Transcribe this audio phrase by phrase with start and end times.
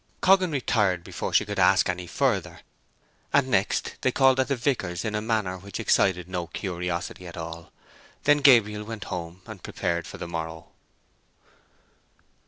[0.19, 2.61] Coggan retired before she could ask any further;
[3.31, 7.37] and next they called at the vicar's in a manner which excited no curiosity at
[7.37, 7.71] all.
[8.23, 10.69] Then Gabriel went home, and prepared for the morrow.